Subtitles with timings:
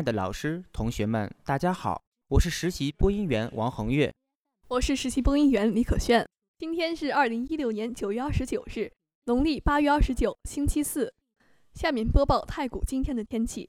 [0.00, 2.02] 爱的老师、同学们，大家好！
[2.28, 4.10] 我是实习播音员王恒月，
[4.68, 6.26] 我是实习播音员李可炫。
[6.58, 8.90] 今天是二零一六年九月二十九日，
[9.26, 11.12] 农历八月二十九，星期四。
[11.74, 13.68] 下面播报太谷今天的天气：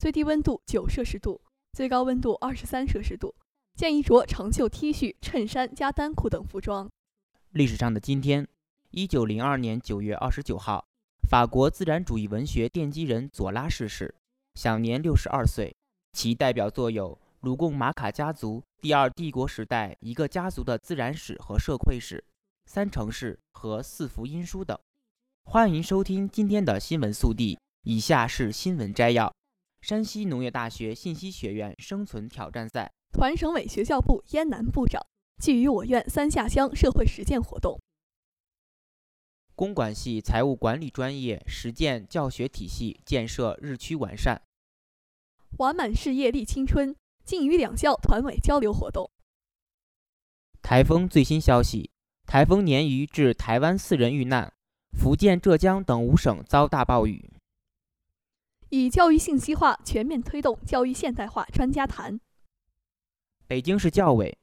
[0.00, 1.40] 最低温度九摄氏度，
[1.74, 3.32] 最高温度二十三摄氏度。
[3.76, 6.90] 建议着长袖 T 恤、衬衫加单裤等服装。
[7.50, 8.48] 历史上的今天，
[8.90, 10.88] 一九零二年九月二十九号，
[11.30, 14.16] 法国自然主义文学奠基人左拉逝世。
[14.58, 15.72] 享年六十二岁，
[16.14, 22.16] 其代表作有《鲁贡马卡家族》《第二帝国时代一个家族的自然史和社会史》
[22.66, 24.76] 《三城市》和《四福音书》等。
[25.44, 29.32] 欢迎收听今天的新闻速递，以下是新闻摘要：
[29.80, 35.00] 山西农业大学信息学院生存挑战赛，团省委学校部燕南部长
[35.40, 37.78] 寄予我院三下乡社会实践活动。
[39.54, 44.42] 公管系财务管理专业实践教学体系建设日趋完善。
[45.56, 49.10] 完满事业立青春，晋渝两校团委交流活动。
[50.62, 51.90] 台风最新消息：
[52.26, 54.52] 台风鲶鱼致台湾四人遇难，
[54.92, 57.32] 福建、浙江等五省遭大暴雨。
[58.68, 62.20] 以教育信息化全面推动教育现代化专家谈。
[63.46, 64.36] 北京市教委：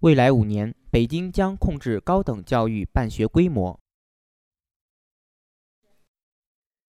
[0.00, 3.80] 未来五年，北京将控制高等教育办学规模。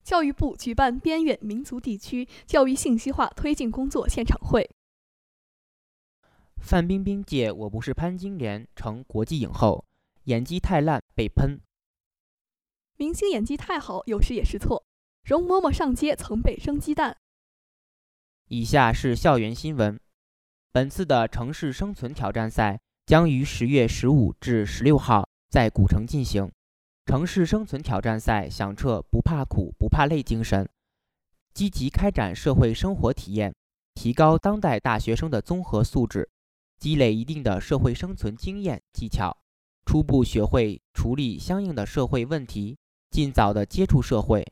[0.06, 4.70] 教育部举办边远民族地区教育信息化推进工作现场会。
[6.62, 9.84] 范冰冰借《我不是潘金莲》成国际影后，
[10.26, 11.60] 演技太烂被喷。
[12.98, 14.86] 明星演技太好，有时也是错。
[15.24, 17.18] 容嬷嬷上街曾被扔鸡蛋。
[18.48, 20.00] 以下是校园新闻。
[20.72, 26.52] 本次的城市生存挑战赛将于十月十五至十六号在古城进行。
[27.06, 30.68] 城市生存挑战赛响彻不怕苦不怕累精神，
[31.54, 33.54] 积极开展社会生活体验，
[33.94, 36.28] 提高当代大学生的综合素质，
[36.80, 39.38] 积累一定的社会生存经验技巧，
[39.86, 42.76] 初步学会处理相应的社会问题，
[43.12, 44.44] 尽早的接触社会，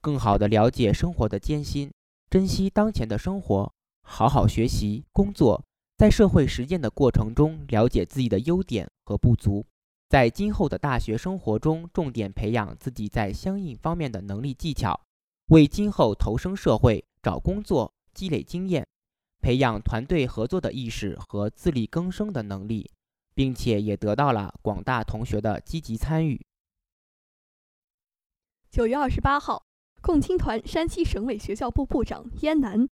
[0.00, 1.92] 更好的了解生活的艰辛，
[2.30, 3.70] 珍惜当前的生活，
[4.00, 5.62] 好好学习工作，
[5.98, 9.66] 在社会实践的过程中了解自己的优点和不足。
[10.08, 14.98] 在今后的大学生活中，重点培养自己在相应方面的能力技巧，
[15.48, 18.86] 为今后投身社会、找工作积累经验，
[19.42, 22.90] 培养团队合作的意识和自力更生的能力，
[23.34, 26.40] 并且也得到了广大同学的积极参与。
[28.70, 29.62] 九月二十八号，
[30.00, 32.88] 共青团山西省委学校部部长燕南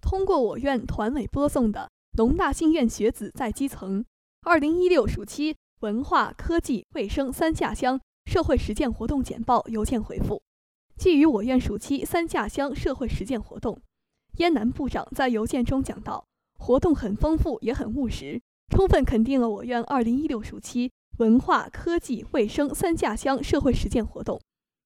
[0.00, 4.02] 通过我院团委播送的《农大信院学子在基层》
[4.42, 5.56] 二零一六暑期。
[5.82, 10.40] 文化、科技、卫生三下乡社会实践活动简报邮件回复，
[10.96, 13.80] 基于我院暑期三下乡社会实践活动，
[14.36, 16.24] 燕南部长在邮件中讲到，
[16.56, 24.40] 活动很丰富也很务实，充分肯定了我院二零一六暑期文化、科技、卫生三下乡社会实践活动，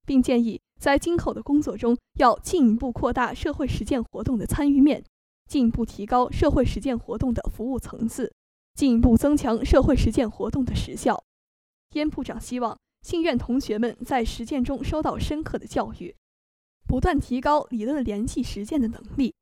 [0.07, 5.05] 并建议在今后的工作中要进一步扩大社会实践活动的参与面，
[5.47, 8.33] 进一步提高社会实践活动的服务层次。
[8.77, 11.25] 进一步增强社会实践活动的实效。
[11.95, 16.15] 燕部长希望信院同学们在实践中收到深刻的教育，
[16.87, 19.35] 不断提高理论联系实践的能力。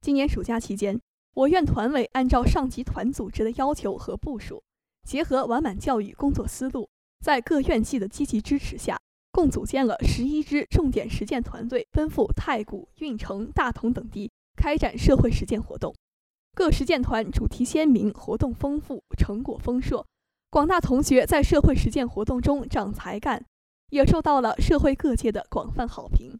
[0.00, 0.98] 今年暑假期间，
[1.34, 4.62] 我院团委按照上级团组织的要求和部署，
[5.06, 6.88] 结合完满教育工作思路，
[7.20, 8.98] 在各院系的积极支持下，
[9.30, 15.94] 共组建了十一支重点实践团队，奔赴太谷、运城、大同等地开展社会实践活动。
[16.58, 20.04] 各实践团主题鲜明，活动丰富，成果丰硕。
[20.50, 23.44] 广大同学在社会实践活动中长才干，
[23.90, 26.36] 也受到了社会各界的广泛好评。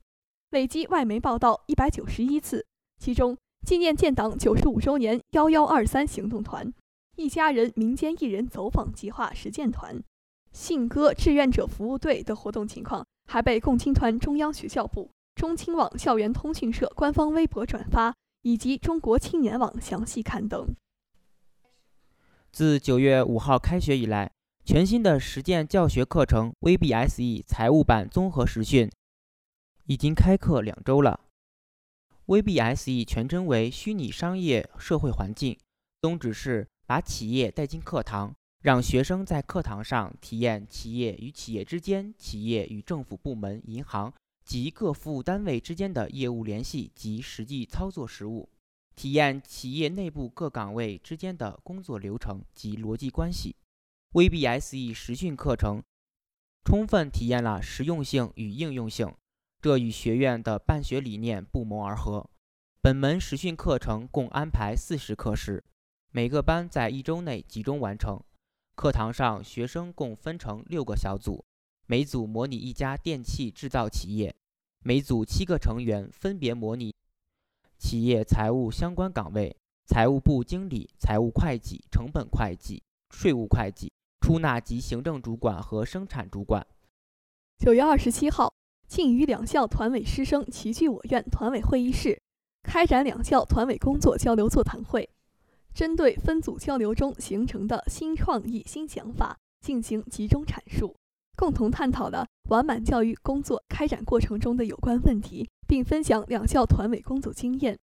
[0.50, 2.66] 累计外媒报道一百九十一次，
[2.98, 6.74] 其中纪念建党九十五周年“幺幺二三”行动团、
[7.14, 10.02] 一家人民间艺人走访计划实践团、
[10.50, 18.12] 信鸽志愿者服务队的活动情况，还被共青团中央学校部、中青网校园通讯社官方微博转发。
[18.48, 20.74] 以及中国青年网详细刊登。
[22.50, 24.32] 自九月五号开学以来，
[24.64, 28.90] 全新的实践教学课程 VBSE 财务版综合实训
[29.84, 31.20] 已经开课两周了。
[32.24, 35.58] VBSE 全称为虚拟商业社会环境，
[36.00, 44.10] 宗旨是把企业带进课堂，让学生在课堂上体验企业与企业之间、企业与政府部门、银行
[44.48, 48.48] 及各服务单位之间的业务联系及实际操作实务，
[48.96, 53.54] 体验企业内部各岗位之间的工作流程及逻辑关系。
[54.12, 55.82] VBSE 实训课程
[56.64, 59.14] 充分体验了实用性与应用性。
[59.60, 62.30] 这与学院的办学理念不谋而合。
[62.80, 65.62] 本门实训课程共安排四十课时，
[66.10, 68.18] 每个班在一周内集中完成。
[68.74, 71.44] 课堂上，学生共分成六个小组，
[71.86, 74.34] 每组模拟一家电器制造企业，
[74.84, 76.94] 每组七个成员分别模拟
[77.78, 86.66] 企业财务相关岗位：财务部经理、财务会计、成本会计、税务会计、出纳及行政主管和生产主管。
[87.58, 88.52] 九月二十七号。
[88.88, 92.18] 庆余两校团委师生齐聚我院团委会议室，
[92.62, 95.06] 开展两校团委工作交流座谈会，
[95.74, 100.96] 针对分组交流中形成的新创意、新想法进行集中阐述，
[101.36, 107.78] 共同探讨了完满教育工作开展过程中的有关问题，并分享两校团委工作经验。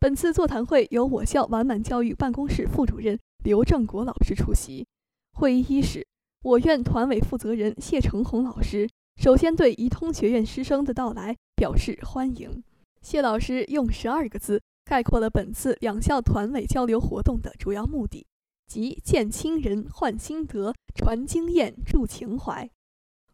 [0.00, 4.86] 本次座谈会由我校完满教育办公室副主任刘正国老师出席。
[5.32, 6.06] 会议伊始，
[6.42, 8.88] 我院团委负责人谢成红老师。
[9.20, 12.62] 首先，对宜通学院师生的到来表示欢迎。
[13.02, 18.26] 谢老师用十二个字概括了本次两校团委交流活动的主要目的，
[18.66, 22.70] 即见亲人、换心得、传经验、助情怀。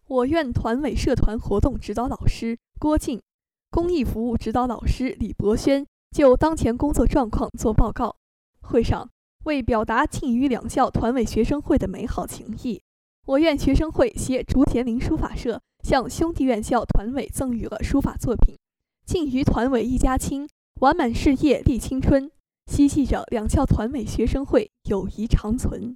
[0.06, 3.22] 我院团委社团活动指导老师郭静，
[3.70, 8.16] 公益服务指导老师李博轩就当前工作状况作报告。
[8.60, 9.10] 会上，
[9.44, 12.82] 为表达庆余两校团委学生会的美好情谊，
[13.26, 15.60] 我院学生会携竹田林书法社。
[15.84, 18.56] 向兄弟院校团委赠予了书法作品，
[19.04, 20.48] 敬于团委一家亲，
[20.80, 22.30] 完满事业立青春，
[22.64, 25.94] 希冀着两校团委学生会友谊长存。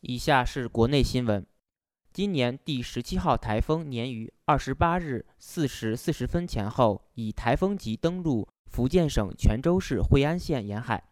[0.00, 1.46] 以下是国内新闻：
[2.12, 11.02] 今年第十七号台风年于二十八日四时四十分前后以台风级登陆福建省泉州市惠安县沿海，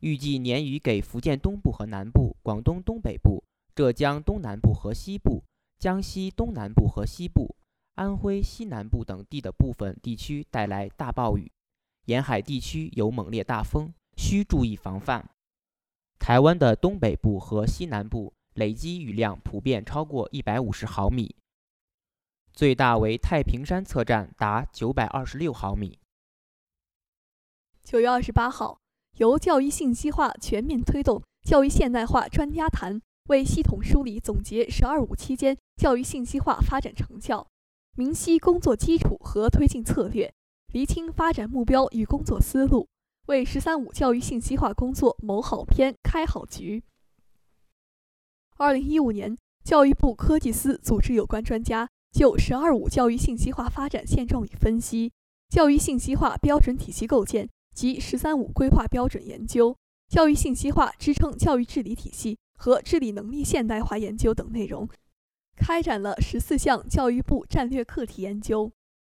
[0.00, 3.42] 预计年余给福建东部和南部、广东东北部、
[3.74, 5.42] 浙江东南部和西部。
[5.76, 7.56] 江西东南部和西部、
[7.96, 11.50] 安徽西南部等地的部分地区带来大暴雨，
[12.06, 15.28] 沿海地区有猛烈大风，需注意防范。
[16.18, 21.36] 台湾的东北部和西南部累积雨量普遍超过一百五十毫米，
[22.52, 25.98] 最大为太平山测站达九百二十六毫米。
[27.82, 28.78] 九月二十八号，
[29.18, 33.00] 由教育信息化全面推动教育现代化专家谈。
[33.30, 37.46] 为系统梳理总结“十二五”期间教育信息化发展成效，
[37.96, 40.30] 明晰工作基础和推进策略，
[40.74, 42.86] 厘清发展目标与工作思路，
[43.28, 46.84] 为“十三五”教育信息化工作谋好篇、开好局。
[48.56, 55.12] 二零一五年，教育部科技司组织有关专家就“十二五”教育信息化发展现状与分析、
[55.48, 59.76] 教育信息化标准体系构建及“十三五”规划标准研究、
[60.08, 62.38] 教育信息化支撑教育治理体系。
[62.56, 64.88] 和治理能力现代化研究等内容，
[65.56, 68.70] 开展了十四项教育部战略课题研究。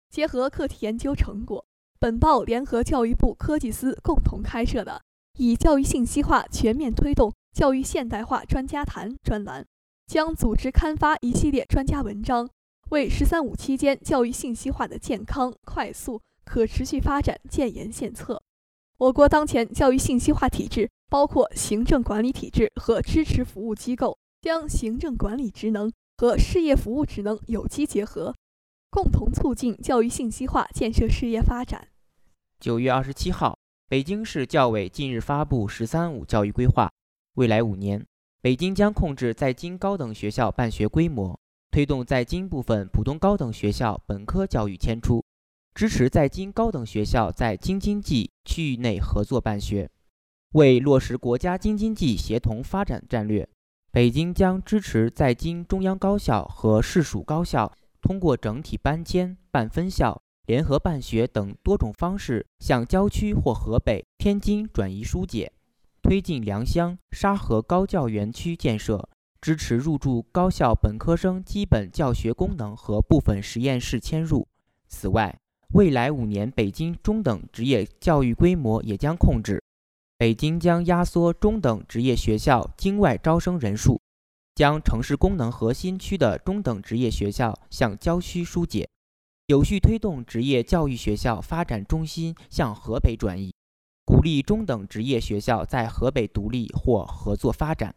[0.10, 1.63] 结合课题研究成果，
[2.00, 5.01] 本报联合教育部科技司共同开设的
[5.38, 9.66] “以教育信息化全面推动教育现代化专家谈”专栏，
[10.06, 12.50] 将组织刊发一系列专家文章，
[12.92, 18.44] 为“十三五”期间教育信息化的健康、快速、可持续发展建言献策。
[18.98, 20.90] 我国当前教育信息化体制。
[21.08, 28.34] 包括行政管理体制和支持服务机构，将行政管理职能和事业服务职能有机结合，
[28.90, 31.88] 共同促进教育信息化建设事业发展。
[32.60, 33.58] 九月二十七号，
[33.88, 36.90] 北京市教委近日发布“十三五”教育规划，
[37.36, 38.06] 未来五年，
[38.42, 41.38] 北京将控制在京高等学校办学规模，
[41.70, 45.22] 推动在京部分普通高等学校本科教育迁出，
[45.74, 49.89] 支持在京高等学校在京津冀区域内合作办学。
[50.54, 53.46] 为落实国家京津冀协同发展战略，
[53.92, 57.70] 北京将支持在京中央高校和市属高校
[58.01, 65.51] 通过整体搬迁、办分校、联合办学等多种方式向郊区或河北、天津转移疏解，
[66.06, 69.10] 推进良乡、沙河高教园区建设，
[69.42, 74.48] 支持入驻高校本科生基本教学功能和部分实验室迁入。
[74.88, 75.36] 此外，
[75.74, 79.60] 未来五年北京中等职业教育规模也将控制。
[80.16, 84.00] 北京将压缩中等职业学校京外招生人数，
[84.54, 88.88] 将城市功能核心区的中等职业学校向郊区疏解。
[89.48, 93.55] 有序推动职业教育学校发展中心向河北转移，
[94.06, 97.96] 鼓励中等职业学校在河北独立或合作发展。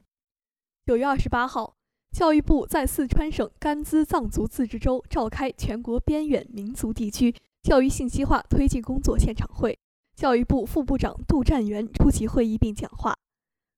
[0.86, 1.74] 九月二十八号，
[2.10, 9.78] 教育部在四川省甘孜藏族自治州召开全国边远民族地区教育信息化推进工作现场会，
[10.16, 13.14] 教育部副部长杜占元出席会议并讲话。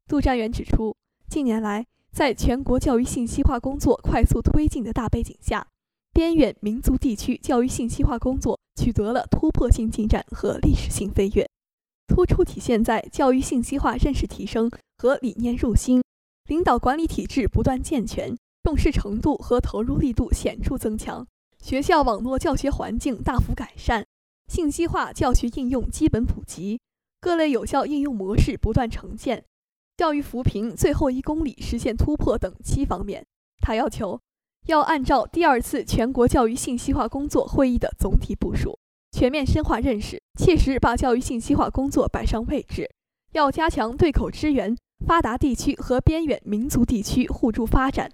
[0.07, 0.95] 杜占元指出，
[1.29, 5.67] 近年来，在全国教育信息化工作快速推进的大背景下，
[6.13, 11.49] 边远民族地区教育信息化工作取得了突破性进展和历史性飞跃，
[12.11, 16.03] 突出体现在教育信息化认识提升和理念入心，
[16.49, 21.25] 领导管理体制不断健全，重视程度和投入力度显著增强，
[21.63, 24.05] 学校网络教学环境大幅改善，
[24.49, 26.81] 信息化教学应用基本普及，
[27.21, 29.45] 各类有效应用模式不断呈现，
[29.97, 33.25] 教育扶贫最后一公里实现突破等七方面，
[33.61, 34.21] 他要求。
[34.67, 38.79] 要按照第二次全国教育信息化工作会议的总体部署，
[39.13, 42.89] 全面深化认识，切实把教育信息化工作摆上位置。
[43.33, 44.75] 要加强对口支援，
[45.07, 48.11] 发达地区和边远民族地区互助发展。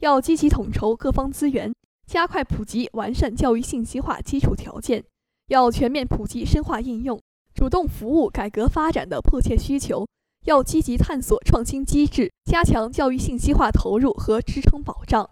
[0.00, 1.72] 要积极统筹各方资源，
[2.06, 5.04] 加快普及完善教育信息化基础条件。
[5.46, 7.20] 要全面普及深化应用，
[7.54, 10.06] 主动服务改革发展的迫切需求。
[10.44, 15.30] 要积极探索创新机制，加强教育信息化投入和支撑保障。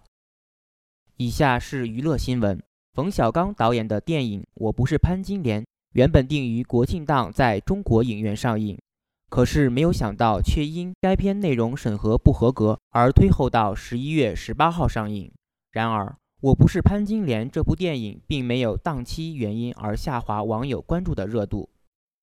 [1.15, 2.61] 以下是娱乐新闻：
[2.93, 5.61] 冯小刚导演的电影《我不是潘金莲》
[5.97, 8.77] 原本定于国庆档在中国影院上映，
[9.31, 15.31] 可是没有想到却因该片内容审核不合格而推后到十一月十八号上映。
[15.71, 16.05] 然而，
[16.39, 21.67] 《我不是潘金莲》这部电影并没有档期原因而下滑网友关注的热度。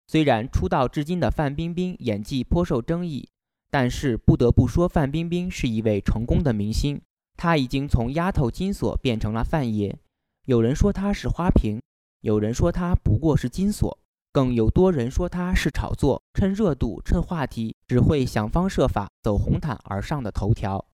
[0.06, 3.27] 虽然出道至今的范冰冰演技颇受争议，
[3.72, 7.01] 但是不得不说，范冰冰是一位成功的明星。
[7.36, 9.98] 她已经从丫头金锁变成了范爷，
[10.46, 11.82] 有人说她是花瓶，
[12.24, 14.00] 有人说他不过是金锁，
[14.32, 20.86] 更有多人说他是炒作，趁热度、趁话题，只会想方设法走红毯而上的头条。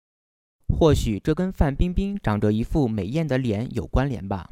[0.76, 4.50] 或许这跟范冰冰长着一副美艳的脸有关联吧。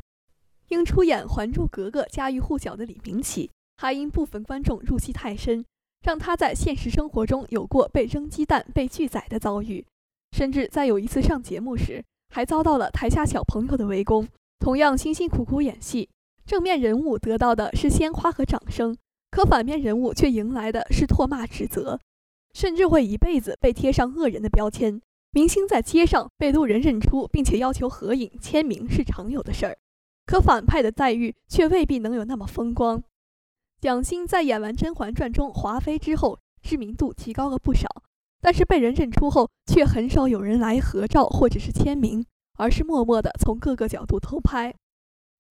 [0.68, 5.66] 因出演《还珠格格》家喻户晓的李明启，还因部分观众入戏太深，
[6.06, 9.84] 让他在现实生活中有过被扔鸡蛋、被拒载的遭遇。
[10.32, 14.28] 甚至在有一次上节目时，还遭到了台下小朋友的围攻。
[14.60, 16.10] 同样辛辛苦苦演戏，
[16.48, 18.96] 正面人物得到的是鲜花和掌声，
[19.30, 22.00] 可反面人物却迎来的是唾骂指责，
[22.54, 25.01] 甚至会一辈子被贴上恶人的标签。
[25.32, 29.77] 明星在街上被路人认出，并且要求合影签名是常有的事儿，
[30.25, 33.04] 可反派的待遇却未必能有那么风光。
[33.82, 37.89] 蒋欣在演完《甄嬛传》中华妃之后，知名度提高了不少。
[38.39, 42.25] 但是被人认出后，却很少有人来合照或者是签名，
[42.58, 44.74] 而是默默地从各个角度偷拍。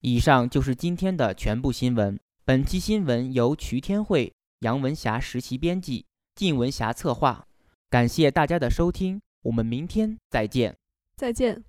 [0.08, 2.16] 以上就是今天的全部新闻。
[2.44, 7.44] 本期新闻由瞿天慧、杨文霞实习编辑，靳文霞策划。
[7.90, 10.76] 感谢大家的收听，我们明天再见。
[11.16, 11.64] 再见。